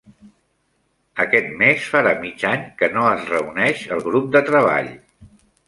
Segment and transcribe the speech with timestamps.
[1.25, 4.93] Aquest mes farà mig any que no es reuneix el grup de treball.